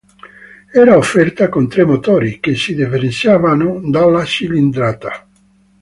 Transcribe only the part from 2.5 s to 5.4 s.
si differenziavano dalla cilindrata.